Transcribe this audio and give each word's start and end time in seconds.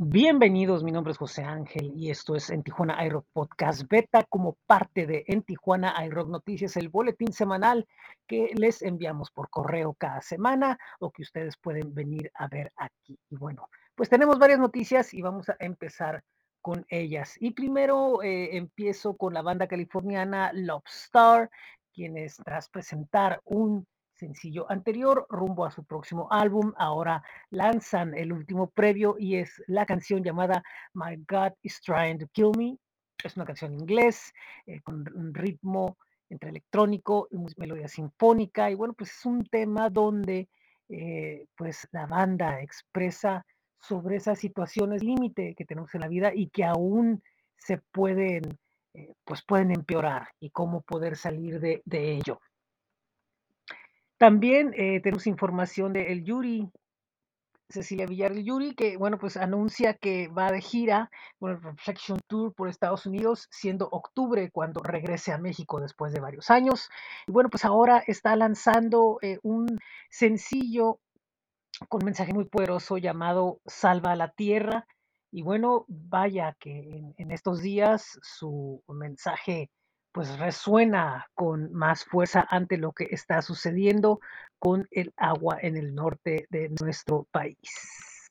Bienvenidos, 0.00 0.84
mi 0.84 0.92
nombre 0.92 1.10
es 1.10 1.18
José 1.18 1.42
Ángel 1.42 1.92
y 1.96 2.10
esto 2.10 2.36
es 2.36 2.50
En 2.50 2.62
Tijuana 2.62 3.04
iRock 3.04 3.26
Podcast 3.32 3.82
Beta 3.90 4.22
como 4.28 4.56
parte 4.64 5.08
de 5.08 5.24
En 5.26 5.42
Tijuana 5.42 5.92
iRock 6.06 6.28
Noticias, 6.28 6.76
el 6.76 6.88
boletín 6.88 7.32
semanal 7.32 7.84
que 8.28 8.52
les 8.54 8.82
enviamos 8.82 9.32
por 9.32 9.50
correo 9.50 9.94
cada 9.94 10.20
semana 10.20 10.78
o 11.00 11.10
que 11.10 11.22
ustedes 11.22 11.56
pueden 11.56 11.92
venir 11.94 12.30
a 12.34 12.46
ver 12.46 12.72
aquí. 12.76 13.18
Y 13.28 13.34
bueno, 13.34 13.68
pues 13.96 14.08
tenemos 14.08 14.38
varias 14.38 14.60
noticias 14.60 15.12
y 15.12 15.20
vamos 15.20 15.48
a 15.48 15.56
empezar 15.58 16.22
con 16.60 16.86
ellas. 16.90 17.34
Y 17.40 17.50
primero 17.50 18.22
eh, 18.22 18.56
empiezo 18.56 19.16
con 19.16 19.34
la 19.34 19.42
banda 19.42 19.66
californiana 19.66 20.52
Lobstar, 20.54 21.50
quienes 21.92 22.36
tras 22.36 22.68
presentar 22.68 23.40
un 23.42 23.84
sencillo 24.18 24.70
anterior 24.70 25.26
rumbo 25.30 25.64
a 25.64 25.70
su 25.70 25.84
próximo 25.84 26.28
álbum. 26.30 26.72
Ahora 26.76 27.22
lanzan 27.50 28.14
el 28.14 28.32
último 28.32 28.68
previo 28.68 29.16
y 29.18 29.36
es 29.36 29.62
la 29.66 29.86
canción 29.86 30.22
llamada 30.22 30.62
My 30.94 31.16
God 31.28 31.52
is 31.62 31.80
Trying 31.80 32.18
to 32.18 32.26
Kill 32.32 32.52
Me. 32.56 32.76
Es 33.22 33.36
una 33.36 33.46
canción 33.46 33.72
en 33.72 33.80
inglés 33.80 34.32
eh, 34.66 34.80
con 34.82 35.04
un 35.14 35.34
ritmo 35.34 35.96
entre 36.28 36.50
electrónico 36.50 37.28
y 37.30 37.38
melodía 37.56 37.88
sinfónica. 37.88 38.70
Y 38.70 38.74
bueno, 38.74 38.94
pues 38.94 39.10
es 39.10 39.24
un 39.24 39.44
tema 39.44 39.88
donde 39.88 40.48
eh, 40.88 41.46
pues 41.56 41.88
la 41.92 42.06
banda 42.06 42.60
expresa 42.60 43.44
sobre 43.80 44.16
esas 44.16 44.38
situaciones 44.38 45.02
límite 45.02 45.54
que 45.54 45.64
tenemos 45.64 45.94
en 45.94 46.00
la 46.00 46.08
vida 46.08 46.32
y 46.34 46.48
que 46.48 46.64
aún 46.64 47.22
se 47.56 47.78
pueden, 47.78 48.58
eh, 48.94 49.12
pues 49.24 49.42
pueden 49.44 49.70
empeorar 49.70 50.28
y 50.40 50.50
cómo 50.50 50.80
poder 50.82 51.16
salir 51.16 51.60
de, 51.60 51.82
de 51.84 52.12
ello. 52.12 52.40
También 54.18 54.74
eh, 54.76 55.00
tenemos 55.00 55.28
información 55.28 55.92
de 55.92 56.12
El 56.12 56.24
Yuri, 56.24 56.68
Cecilia 57.70 58.06
Villar 58.06 58.34
del 58.34 58.44
Yuri, 58.44 58.74
que 58.74 58.96
bueno, 58.96 59.16
pues 59.18 59.36
anuncia 59.36 59.94
que 59.94 60.26
va 60.28 60.50
de 60.50 60.60
gira 60.60 61.10
con 61.38 61.52
el 61.52 61.62
Reflection 61.62 62.18
Tour 62.26 62.52
por 62.54 62.68
Estados 62.68 63.06
Unidos, 63.06 63.46
siendo 63.50 63.88
octubre 63.90 64.50
cuando 64.50 64.82
regrese 64.82 65.32
a 65.32 65.38
México 65.38 65.80
después 65.80 66.12
de 66.12 66.20
varios 66.20 66.50
años. 66.50 66.88
Y 67.28 67.32
bueno, 67.32 67.48
pues 67.48 67.64
ahora 67.64 68.02
está 68.06 68.34
lanzando 68.34 69.18
eh, 69.22 69.38
un 69.42 69.78
sencillo 70.10 70.98
con 71.88 72.04
mensaje 72.04 72.32
muy 72.34 72.46
poderoso 72.46 72.98
llamado 72.98 73.60
Salva 73.66 74.12
a 74.12 74.16
la 74.16 74.32
Tierra. 74.32 74.86
Y 75.30 75.42
bueno, 75.42 75.84
vaya 75.88 76.56
que 76.58 77.12
en 77.16 77.30
estos 77.30 77.60
días 77.60 78.18
su 78.22 78.82
mensaje 78.88 79.70
pues 80.18 80.36
resuena 80.36 81.28
con 81.32 81.72
más 81.72 82.04
fuerza 82.04 82.44
ante 82.50 82.76
lo 82.76 82.90
que 82.90 83.06
está 83.12 83.40
sucediendo 83.40 84.18
con 84.58 84.88
el 84.90 85.14
agua 85.16 85.58
en 85.62 85.76
el 85.76 85.94
norte 85.94 86.48
de 86.50 86.70
nuestro 86.80 87.28
país. 87.30 88.26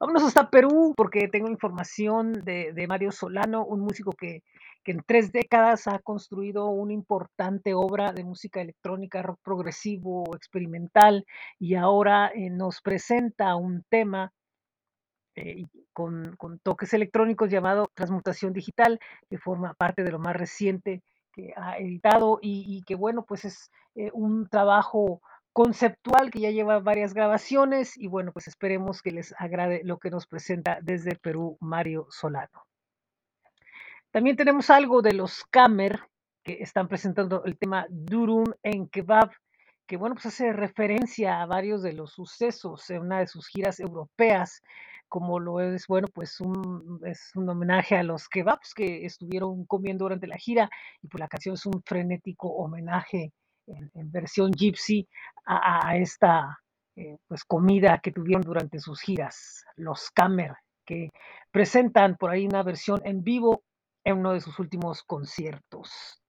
Vámonos 0.00 0.22
hasta 0.22 0.48
Perú 0.48 0.94
porque 0.96 1.28
tengo 1.28 1.50
información 1.50 2.32
de, 2.32 2.86
Mario 2.88 3.12
Solano, 3.12 3.62
un 3.66 3.80
músico 3.80 4.12
que, 4.12 4.42
que, 4.82 4.92
en 4.92 5.02
tres 5.06 5.32
décadas 5.32 5.86
ha 5.86 5.98
construido 5.98 6.68
una 6.68 6.94
importante 6.94 7.74
obra 7.74 8.12
de 8.12 8.24
música 8.24 8.62
electrónica, 8.62 9.20
rock 9.20 9.38
progresivo, 9.44 10.34
experimental 10.34 11.26
y 11.58 11.74
ahora 11.74 12.32
eh, 12.34 12.48
nos 12.48 12.80
presenta 12.80 13.54
un 13.54 13.84
tema 13.90 14.32
eh, 15.36 15.64
con, 15.92 16.36
toques 16.62 16.92
electrónicos 16.92 17.50
llamado 17.50 17.90
Transmutación 17.94 18.52
Digital, 18.52 19.00
que 19.28 19.38
forma 19.38 19.74
parte 19.74 20.02
de 20.02 20.12
lo 20.12 20.18
más 20.18 20.36
reciente 20.36 21.02
que 21.32 21.52
ha 21.56 21.78
editado 21.78 22.38
y, 22.42 22.82
que 22.86 22.94
bueno, 22.94 23.24
pues 23.24 23.44
es 23.44 23.70
eh, 23.94 24.10
un 24.12 24.48
trabajo 24.48 25.20
conceptual 25.52 26.30
que 26.30 26.40
ya 26.40 26.50
lleva 26.50 26.80
varias 26.80 27.14
grabaciones 27.14 27.96
y 27.96 28.06
bueno, 28.06 28.32
pues 28.32 28.48
esperemos 28.48 29.02
que 29.02 29.12
les 29.12 29.34
agrade 29.38 29.82
lo 29.84 29.98
que 29.98 30.10
nos 30.10 30.26
presenta 30.26 30.78
desde 30.82 31.16
Perú 31.16 31.56
Mario 31.60 32.06
Solano. 32.10 32.64
También 34.10 34.36
tenemos 34.36 34.70
algo 34.70 35.02
de 35.02 35.12
los 35.12 35.44
Camer 35.50 36.00
que 36.42 36.58
están 36.60 36.88
presentando 36.88 37.44
el 37.44 37.56
tema 37.58 37.86
Durum 37.90 38.44
en 38.62 38.88
Kebab, 38.88 39.30
que 39.90 39.96
bueno, 39.96 40.14
pues 40.14 40.26
hace 40.26 40.52
referencia 40.52 41.42
a 41.42 41.46
varios 41.46 41.82
de 41.82 41.92
los 41.92 42.12
sucesos 42.12 42.88
en 42.90 43.00
una 43.00 43.18
de 43.18 43.26
sus 43.26 43.48
giras 43.48 43.80
europeas, 43.80 44.62
como 45.08 45.40
lo 45.40 45.58
es, 45.58 45.88
bueno, 45.88 46.06
pues 46.14 46.40
un, 46.40 47.00
es 47.04 47.32
un 47.34 47.48
homenaje 47.48 47.96
a 47.96 48.04
los 48.04 48.28
kebabs 48.28 48.72
que 48.72 49.04
estuvieron 49.04 49.64
comiendo 49.64 50.04
durante 50.04 50.28
la 50.28 50.38
gira 50.38 50.70
y 51.02 51.08
pues 51.08 51.18
la 51.18 51.26
canción 51.26 51.54
es 51.54 51.66
un 51.66 51.82
frenético 51.84 52.50
homenaje 52.50 53.32
en, 53.66 54.12
versión 54.12 54.52
gypsy 54.52 55.08
a, 55.44 55.96
esta 55.96 56.60
eh, 56.94 57.16
pues 57.26 57.42
comida 57.42 57.98
que 57.98 58.12
tuvieron 58.12 58.42
durante 58.42 58.78
sus 58.78 59.00
giras, 59.00 59.64
los 59.74 60.12
Camer, 60.12 60.54
que 60.86 61.10
presentan 61.50 62.16
por 62.16 62.30
ahí 62.30 62.46
una 62.46 62.62
versión 62.62 63.00
en 63.04 63.24
vivo 63.24 63.64
en 64.04 64.18
uno 64.18 64.34
de 64.34 64.40
sus 64.40 64.56
últimos 64.60 65.02
conciertos. 65.02 66.19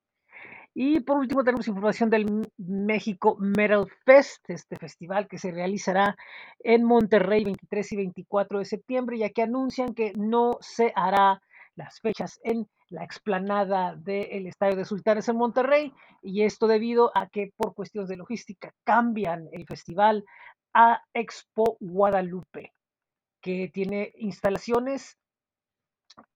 Y 0.74 1.02
por 1.02 1.18
último 1.18 1.44
tenemos 1.44 1.68
información 1.68 2.09
del 2.09 2.50
México 2.58 3.36
Metal 3.40 3.86
Fest, 4.06 4.50
este 4.50 4.78
festival 4.78 5.28
que 5.28 5.38
se 5.38 5.52
realizará 5.52 6.16
en 6.59 6.86
Monterrey 6.86 7.44
23 7.44 7.92
y 7.92 7.96
24 7.98 8.59
de 8.59 8.66
septiembre, 8.66 9.18
ya 9.18 9.30
que 9.30 9.42
anuncian 9.42 9.94
que 9.94 10.14
no 10.16 10.58
se 10.62 10.94
hará 10.96 11.42
las 11.76 12.00
fechas 12.00 12.40
en 12.44 12.70
la 12.90 13.04
explanada 13.04 13.96
del 13.96 14.48
Estadio 14.48 14.78
de 14.78 14.86
Sultanes 14.86 15.28
en 15.28 15.38
Monterrey, 15.38 15.94
y 16.22 16.44
esto 16.44 16.68
debido 16.68 17.12
a 17.16 17.28
que 17.28 17.52
por 17.58 17.74
cuestiones 17.74 18.09
de 18.09 18.18
logística 18.18 18.74
cambian 18.86 19.50
el 19.52 19.66
festival 19.66 20.24
a 20.74 21.02
Expo 21.14 21.78
Guadalupe, 21.82 22.74
que 23.42 23.70
tiene 23.74 24.14
instalaciones 24.16 25.18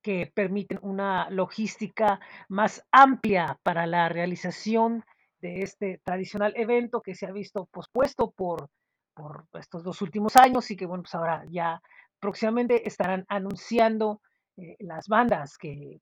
que 0.01 0.31
permiten 0.34 0.79
una 0.81 1.29
logística 1.29 2.19
más 2.50 2.85
amplia 2.91 3.59
para 3.63 3.88
la 3.88 4.09
realización 4.09 5.03
de 5.41 5.62
este 5.62 6.00
tradicional 6.03 6.53
evento 6.56 7.01
que 7.01 7.16
se 7.16 7.25
ha 7.25 7.31
visto 7.31 7.66
pospuesto 7.72 8.31
por, 8.31 8.69
por 9.13 9.46
estos 9.53 9.84
dos 9.84 10.01
últimos 10.01 10.35
años 10.35 10.69
y 10.72 10.75
que 10.75 10.85
bueno, 10.85 11.03
pues 11.03 11.16
ahora 11.16 11.44
ya 11.50 11.81
próximamente 12.19 12.88
estarán 12.88 13.25
anunciando 13.28 14.22
eh, 14.57 14.75
las 14.79 15.07
bandas 15.07 15.57
que 15.57 16.00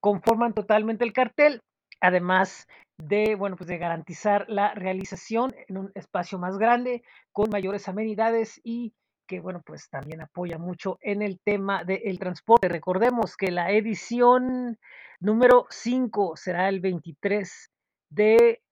conforman 0.00 0.52
totalmente 0.52 1.04
el 1.04 1.12
cartel, 1.12 1.62
además 2.00 2.68
de, 2.98 3.34
bueno, 3.36 3.56
pues 3.56 3.68
de 3.68 3.78
garantizar 3.78 4.44
la 4.48 4.74
realización 4.74 5.54
en 5.68 5.78
un 5.78 5.92
espacio 5.94 6.38
más 6.38 6.58
grande, 6.58 7.02
con 7.32 7.48
mayores 7.50 7.88
amenidades 7.88 8.60
y 8.62 8.92
que 9.26 9.40
bueno, 9.40 9.62
pues 9.64 9.88
también 9.88 10.20
apoya 10.20 10.58
mucho 10.58 10.98
en 11.00 11.22
el 11.22 11.40
tema 11.40 11.84
del 11.84 12.18
transporte. 12.18 12.68
Recordemos 12.68 13.36
que 13.36 13.50
la 13.50 13.70
edición 13.70 14.78
número 15.20 15.66
5 15.70 16.36
será 16.36 16.68
el 16.68 16.80
23 16.80 17.70
de 18.10 18.62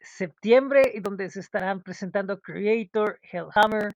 septiembre, 0.00 0.92
donde 1.00 1.30
se 1.30 1.40
estarán 1.40 1.82
presentando 1.82 2.40
Creator, 2.40 3.20
Hellhammer 3.22 3.94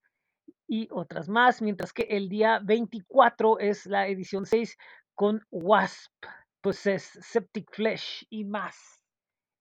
y 0.68 0.88
otras 0.90 1.28
más, 1.28 1.62
mientras 1.62 1.92
que 1.92 2.02
el 2.02 2.28
día 2.28 2.60
24 2.62 3.58
es 3.58 3.86
la 3.86 4.08
edición 4.08 4.46
6 4.46 4.76
con 5.14 5.44
Wasp, 5.50 6.12
pues 6.60 6.86
es 6.86 7.02
Septic 7.02 7.70
Flesh 7.72 8.26
y 8.30 8.44
más 8.44 9.02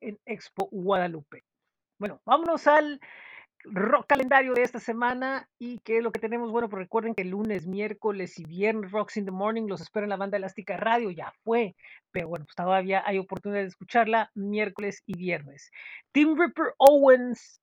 en 0.01 0.19
Expo 0.25 0.67
Guadalupe. 0.71 1.43
Bueno, 1.97 2.21
vámonos 2.25 2.67
al 2.67 2.99
rock 3.65 4.05
calendario 4.07 4.53
de 4.53 4.63
esta 4.63 4.79
semana 4.79 5.49
y 5.57 5.79
que 5.79 6.01
lo 6.01 6.11
que 6.11 6.19
tenemos, 6.19 6.51
bueno, 6.51 6.69
pues 6.69 6.83
recuerden 6.83 7.15
que 7.15 7.23
lunes, 7.23 7.67
miércoles 7.67 8.39
y 8.39 8.45
viernes 8.45 8.91
Rocks 8.91 9.17
in 9.17 9.25
the 9.25 9.31
Morning 9.31 9.67
los 9.67 9.81
espera 9.81 10.05
en 10.05 10.09
la 10.09 10.17
banda 10.17 10.37
Elástica 10.37 10.77
Radio, 10.77 11.11
ya 11.11 11.33
fue, 11.43 11.75
pero 12.11 12.27
bueno, 12.27 12.45
pues 12.45 12.55
todavía 12.55 13.03
hay 13.05 13.17
oportunidad 13.17 13.61
de 13.61 13.67
escucharla 13.67 14.31
miércoles 14.35 15.01
y 15.05 15.17
viernes. 15.17 15.71
Tim 16.11 16.39
Ripper 16.39 16.73
Owens, 16.77 17.61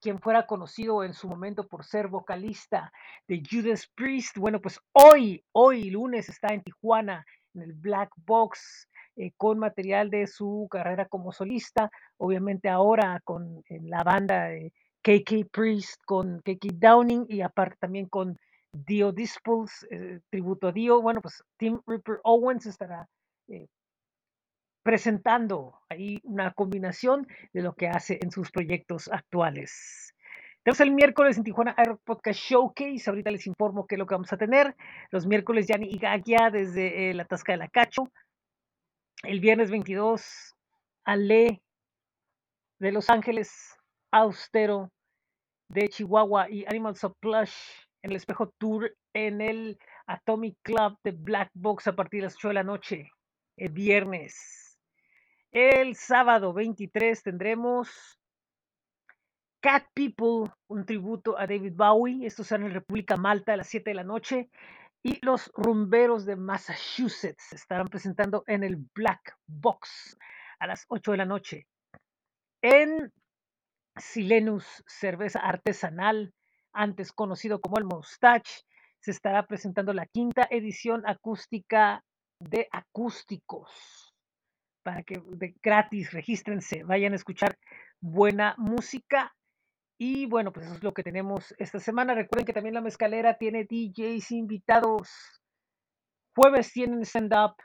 quien 0.00 0.20
fuera 0.20 0.46
conocido 0.46 1.04
en 1.04 1.14
su 1.14 1.28
momento 1.28 1.66
por 1.66 1.84
ser 1.84 2.08
vocalista 2.08 2.92
de 3.28 3.42
Judas 3.48 3.90
Priest, 3.94 4.36
bueno, 4.38 4.60
pues 4.60 4.80
hoy, 4.92 5.44
hoy 5.52 5.90
lunes 5.90 6.28
está 6.28 6.48
en 6.48 6.62
Tijuana, 6.62 7.24
en 7.54 7.62
el 7.62 7.72
Black 7.72 8.10
Box, 8.16 8.88
eh, 9.16 9.32
con 9.36 9.58
material 9.58 10.10
de 10.10 10.26
su 10.26 10.68
carrera 10.70 11.06
como 11.06 11.32
solista, 11.32 11.90
obviamente 12.18 12.68
ahora 12.68 13.20
con 13.24 13.62
la 13.68 14.02
banda 14.02 14.48
de 14.48 14.72
KK 15.06 15.48
Priest, 15.52 16.02
con 16.04 16.40
KK 16.40 16.80
Downing 16.80 17.26
y 17.28 17.40
aparte 17.40 17.76
también 17.78 18.06
con 18.08 18.36
Dio 18.72 19.12
Disples, 19.12 19.86
eh, 19.88 20.18
tributo 20.30 20.66
a 20.66 20.72
Dio. 20.72 21.00
Bueno, 21.00 21.20
pues 21.22 21.44
Tim 21.56 21.80
Ripper 21.86 22.18
Owens 22.24 22.66
estará 22.66 23.08
eh, 23.46 23.68
presentando 24.82 25.78
ahí 25.88 26.20
una 26.24 26.52
combinación 26.52 27.24
de 27.52 27.62
lo 27.62 27.76
que 27.76 27.86
hace 27.86 28.18
en 28.20 28.32
sus 28.32 28.50
proyectos 28.50 29.06
actuales. 29.06 30.12
Tenemos 30.64 30.80
el 30.80 30.90
miércoles 30.90 31.36
en 31.36 31.44
Tijuana 31.44 31.76
Air 31.78 31.98
Podcast 32.02 32.40
Showcase. 32.40 33.08
Ahorita 33.08 33.30
les 33.30 33.46
informo 33.46 33.86
qué 33.86 33.94
es 33.94 34.00
lo 34.00 34.06
que 34.06 34.14
vamos 34.16 34.32
a 34.32 34.36
tener. 34.36 34.74
Los 35.12 35.24
miércoles 35.24 35.68
Yanni 35.68 35.86
y 35.88 35.98
Gagia 35.98 36.50
desde 36.50 37.10
eh, 37.10 37.14
la 37.14 37.26
Tasca 37.26 37.52
de 37.52 37.58
la 37.58 37.68
Cacho. 37.68 38.10
El 39.22 39.38
viernes 39.38 39.70
22, 39.70 40.56
Ale 41.04 41.62
de 42.80 42.90
Los 42.90 43.08
Ángeles, 43.08 43.78
Austero 44.10 44.90
de 45.68 45.88
Chihuahua 45.88 46.48
y 46.50 46.64
Animals 46.66 47.04
of 47.04 47.14
Plush 47.20 47.54
en 48.02 48.10
el 48.10 48.16
Espejo 48.16 48.52
Tour 48.58 48.96
en 49.12 49.40
el 49.40 49.78
Atomic 50.06 50.56
Club 50.62 50.98
de 51.02 51.12
Black 51.12 51.50
Box 51.54 51.86
a 51.88 51.96
partir 51.96 52.20
de 52.20 52.26
las 52.26 52.36
8 52.36 52.48
de 52.48 52.54
la 52.54 52.62
noche, 52.62 53.10
el 53.56 53.72
viernes. 53.72 54.78
El 55.50 55.96
sábado 55.96 56.52
23 56.52 57.22
tendremos 57.22 58.18
Cat 59.60 59.86
People, 59.94 60.52
un 60.68 60.84
tributo 60.84 61.38
a 61.38 61.46
David 61.46 61.72
Bowie. 61.74 62.26
Esto 62.26 62.44
será 62.44 62.64
en 62.64 62.72
República 62.72 63.16
Malta 63.16 63.54
a 63.54 63.56
las 63.56 63.68
7 63.68 63.90
de 63.90 63.94
la 63.94 64.04
noche. 64.04 64.50
Y 65.02 65.24
los 65.24 65.50
rumberos 65.54 66.26
de 66.26 66.36
Massachusetts 66.36 67.52
estarán 67.52 67.88
presentando 67.88 68.44
en 68.46 68.64
el 68.64 68.76
Black 68.94 69.36
Box 69.46 70.18
a 70.58 70.66
las 70.66 70.84
8 70.88 71.12
de 71.12 71.16
la 71.16 71.24
noche. 71.24 71.66
En 72.62 73.12
Silenus, 73.98 74.84
cerveza 74.86 75.40
artesanal, 75.40 76.34
antes 76.72 77.12
conocido 77.12 77.60
como 77.60 77.78
el 77.78 77.84
Moustache, 77.84 78.62
se 79.00 79.10
estará 79.10 79.46
presentando 79.46 79.92
la 79.92 80.06
quinta 80.06 80.46
edición 80.50 81.02
acústica 81.06 82.04
de 82.40 82.68
acústicos. 82.70 84.14
Para 84.82 85.02
que 85.02 85.20
de 85.24 85.54
gratis 85.62 86.12
regístrense, 86.12 86.84
vayan 86.84 87.12
a 87.12 87.16
escuchar 87.16 87.58
buena 88.00 88.54
música. 88.58 89.34
Y 89.98 90.26
bueno, 90.26 90.52
pues 90.52 90.66
eso 90.66 90.74
es 90.76 90.82
lo 90.82 90.92
que 90.92 91.02
tenemos 91.02 91.54
esta 91.58 91.80
semana. 91.80 92.14
Recuerden 92.14 92.46
que 92.46 92.52
también 92.52 92.74
la 92.74 92.82
mezcalera 92.82 93.38
tiene 93.38 93.64
DJs 93.64 94.32
invitados. 94.32 95.08
Jueves 96.36 96.72
tienen 96.72 97.04
stand-up 97.04 97.56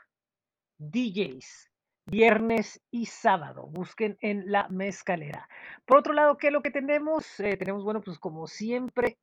DJs 0.78 1.71
viernes 2.06 2.80
y 2.90 3.06
sábado. 3.06 3.66
Busquen 3.68 4.16
en 4.20 4.50
la 4.50 4.68
mezcalera. 4.68 5.48
Por 5.84 5.98
otro 5.98 6.12
lado, 6.12 6.36
¿qué 6.36 6.48
es 6.48 6.52
lo 6.52 6.62
que 6.62 6.70
tenemos? 6.70 7.40
Eh, 7.40 7.56
tenemos, 7.56 7.84
bueno, 7.84 8.00
pues 8.00 8.18
como 8.18 8.46
siempre, 8.46 9.18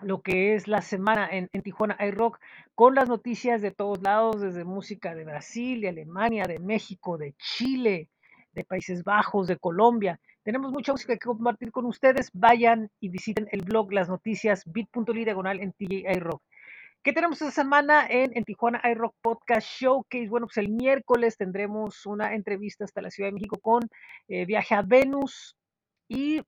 lo 0.00 0.22
que 0.22 0.54
es 0.54 0.68
la 0.68 0.80
semana 0.80 1.28
en, 1.30 1.48
Tijuana 1.62 1.96
iRock 2.00 2.38
con 2.74 2.94
las 2.94 3.08
noticias 3.08 3.60
de 3.60 3.70
todos 3.70 4.02
lados, 4.02 4.40
desde 4.40 4.64
música 4.64 5.14
de 5.14 5.24
Brasil, 5.24 5.80
de 5.82 5.88
Alemania, 5.88 6.44
de 6.44 6.58
México, 6.58 7.18
de 7.18 7.34
Chile, 7.38 8.08
de 8.52 8.64
Países 8.64 9.04
Bajos, 9.04 9.46
de 9.46 9.58
Colombia. 9.58 10.18
Tenemos 10.42 10.72
mucha 10.72 10.92
música 10.92 11.14
que 11.14 11.20
compartir 11.20 11.70
con 11.70 11.84
ustedes. 11.86 12.30
Vayan 12.32 12.90
y 13.00 13.10
visiten 13.10 13.48
el 13.52 13.62
blog 13.62 13.92
Las 13.92 14.08
Noticias 14.08 14.64
bit.ly 14.66 15.24
diagonal 15.24 15.60
en 15.60 15.72
TJ 15.72 16.10
iRock. 16.16 16.42
¿Qué 17.04 17.12
tenemos 17.12 17.42
esta 17.42 17.50
semana 17.50 18.06
en, 18.08 18.30
en 18.36 18.44
Tijuana 18.44 18.80
iRock 18.92 19.16
Podcast 19.20 19.66
Showcase? 19.66 20.28
Bueno, 20.28 20.46
pues 20.46 20.58
el 20.58 20.68
miércoles 20.68 21.36
tendremos 21.36 22.06
una 22.06 22.32
entrevista 22.32 22.84
hasta 22.84 23.02
la 23.02 23.10
Ciudad 23.10 23.30
de 23.30 23.34
México 23.34 23.58
con 23.60 23.82
eh, 24.28 24.46
Viaje 24.46 24.76
a 24.76 24.82
Venus 24.82 25.56
y 26.08 26.42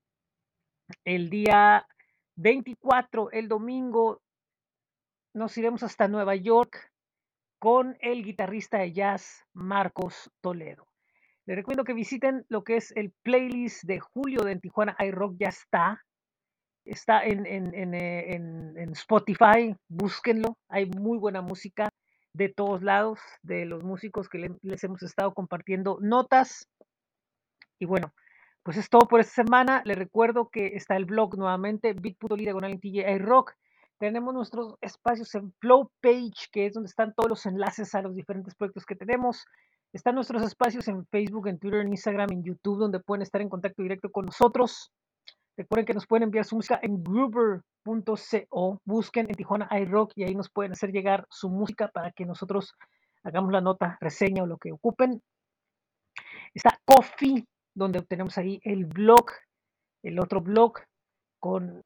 el 1.04 1.28
día 1.28 1.84
24, 2.36 3.32
el 3.32 3.48
domingo, 3.48 4.22
nos 5.34 5.58
iremos 5.58 5.82
hasta 5.82 6.06
Nueva 6.06 6.36
York 6.36 6.88
con 7.58 7.96
el 8.00 8.22
guitarrista 8.22 8.78
de 8.78 8.92
jazz 8.92 9.44
Marcos 9.54 10.30
Toledo. 10.40 10.86
Les 11.46 11.56
recuerdo 11.56 11.82
que 11.82 11.94
visiten 11.94 12.46
lo 12.48 12.62
que 12.62 12.76
es 12.76 12.92
el 12.92 13.12
playlist 13.24 13.82
de 13.82 13.98
julio 13.98 14.42
de 14.42 14.52
en 14.52 14.60
Tijuana 14.60 14.96
iRock, 15.00 15.34
ya 15.36 15.48
está. 15.48 16.04
Está 16.84 17.24
en, 17.24 17.46
en, 17.46 17.94
eh, 17.94 18.34
en, 18.34 18.76
en 18.76 18.90
Spotify, 18.92 19.74
búsquenlo. 19.88 20.58
Hay 20.68 20.86
muy 20.86 21.18
buena 21.18 21.40
música 21.40 21.88
de 22.34 22.48
todos 22.50 22.82
lados, 22.82 23.20
de 23.42 23.64
los 23.64 23.82
músicos 23.82 24.28
que 24.28 24.38
le- 24.38 24.58
les 24.62 24.84
hemos 24.84 25.02
estado 25.02 25.32
compartiendo 25.32 25.98
notas. 26.00 26.68
Y 27.78 27.86
bueno, 27.86 28.12
pues 28.62 28.76
es 28.76 28.88
todo 28.90 29.06
por 29.08 29.20
esta 29.20 29.42
semana. 29.44 29.82
Les 29.84 29.96
recuerdo 29.96 30.50
que 30.50 30.68
está 30.74 30.96
el 30.96 31.06
blog 31.06 31.36
nuevamente, 31.38 31.92
bit.ly 31.94 32.44
diagonal 32.44 32.80
Rock. 33.20 33.52
Tenemos 33.98 34.34
nuestros 34.34 34.74
espacios 34.80 35.34
en 35.36 35.52
Flow 35.60 35.90
Page, 36.02 36.48
que 36.52 36.66
es 36.66 36.74
donde 36.74 36.88
están 36.88 37.14
todos 37.14 37.30
los 37.30 37.46
enlaces 37.46 37.94
a 37.94 38.02
los 38.02 38.14
diferentes 38.14 38.54
proyectos 38.54 38.84
que 38.84 38.96
tenemos. 38.96 39.44
Están 39.92 40.16
nuestros 40.16 40.42
espacios 40.42 40.88
en 40.88 41.06
Facebook, 41.06 41.46
en 41.46 41.58
Twitter, 41.58 41.80
en 41.80 41.88
Instagram, 41.88 42.32
en 42.32 42.42
YouTube, 42.42 42.78
donde 42.80 43.00
pueden 43.00 43.22
estar 43.22 43.40
en 43.40 43.48
contacto 43.48 43.82
directo 43.82 44.10
con 44.10 44.26
nosotros. 44.26 44.90
Recuerden 45.56 45.86
que 45.86 45.94
nos 45.94 46.06
pueden 46.06 46.24
enviar 46.24 46.44
su 46.44 46.56
música 46.56 46.80
en 46.82 47.02
gruber.co. 47.02 48.80
Busquen 48.84 49.26
en 49.28 49.34
Tijuana 49.36 49.68
iRock 49.80 50.12
y 50.16 50.24
ahí 50.24 50.34
nos 50.34 50.50
pueden 50.50 50.72
hacer 50.72 50.90
llegar 50.90 51.26
su 51.30 51.48
música 51.48 51.88
para 51.88 52.10
que 52.10 52.26
nosotros 52.26 52.74
hagamos 53.22 53.52
la 53.52 53.60
nota, 53.60 53.96
reseña 54.00 54.42
o 54.42 54.46
lo 54.46 54.58
que 54.58 54.72
ocupen. 54.72 55.22
Está 56.52 56.78
Coffee, 56.84 57.46
donde 57.74 58.02
tenemos 58.02 58.36
ahí 58.36 58.60
el 58.64 58.86
blog, 58.86 59.26
el 60.02 60.18
otro 60.18 60.40
blog 60.40 60.74
con 61.40 61.82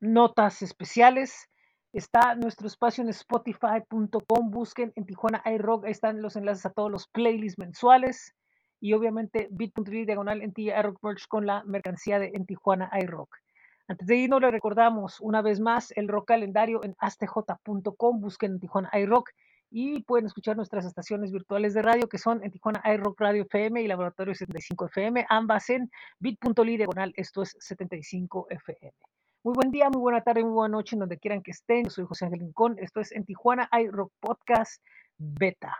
notas 0.00 0.62
especiales. 0.62 1.48
Está 1.92 2.36
nuestro 2.36 2.66
espacio 2.66 3.02
en 3.02 3.10
spotify.com. 3.10 4.50
Busquen 4.50 4.92
en 4.94 5.06
Tijuana 5.06 5.42
iRock. 5.44 5.86
Ahí 5.86 5.92
están 5.92 6.22
los 6.22 6.36
enlaces 6.36 6.66
a 6.66 6.70
todos 6.70 6.90
los 6.90 7.08
playlists 7.08 7.58
mensuales. 7.58 8.34
Y 8.80 8.92
obviamente 8.92 9.48
bit.ly 9.50 10.04
diagonal 10.04 10.42
en 10.42 10.52
iRock 10.56 11.02
Merch 11.02 11.26
con 11.28 11.46
la 11.46 11.64
mercancía 11.64 12.18
de 12.18 12.32
en 12.34 12.46
Tijuana 12.46 12.90
iRock. 13.00 13.36
Antes 13.88 14.06
de 14.06 14.16
irnos, 14.16 14.40
le 14.40 14.50
recordamos 14.50 15.20
una 15.20 15.40
vez 15.40 15.60
más 15.60 15.92
el 15.96 16.08
rock 16.08 16.28
calendario 16.28 16.84
en 16.84 16.94
astj.com. 16.98 18.20
Busquen 18.20 18.52
en 18.52 18.60
Tijuana 18.60 18.90
iRock 18.92 19.30
y 19.70 20.02
pueden 20.02 20.26
escuchar 20.26 20.56
nuestras 20.56 20.84
estaciones 20.84 21.32
virtuales 21.32 21.74
de 21.74 21.82
radio 21.82 22.08
que 22.08 22.18
son 22.18 22.42
en 22.42 22.50
Tijuana 22.50 22.82
iRock 22.84 23.20
Radio 23.20 23.42
FM 23.42 23.82
y 23.82 23.88
Laboratorio 23.88 24.34
75 24.34 24.86
FM, 24.86 25.26
ambas 25.28 25.68
en 25.70 25.90
bit.ly 26.18 26.76
diagonal, 26.76 27.12
esto 27.16 27.42
es 27.42 27.56
75 27.58 28.46
FM. 28.50 28.92
Muy 29.44 29.54
buen 29.54 29.70
día, 29.70 29.88
muy 29.90 30.00
buena 30.00 30.20
tarde, 30.22 30.42
muy 30.42 30.52
buena 30.52 30.72
noche, 30.72 30.96
en 30.96 31.00
donde 31.00 31.18
quieran 31.18 31.42
que 31.42 31.52
estén. 31.52 31.84
Yo 31.84 31.90
soy 31.90 32.06
José 32.06 32.24
Ángel 32.26 32.40
Rincón. 32.40 32.76
Esto 32.78 33.00
es 33.00 33.12
en 33.12 33.24
Tijuana 33.24 33.68
iRock 33.72 34.12
Podcast 34.20 34.82
Beta. 35.16 35.76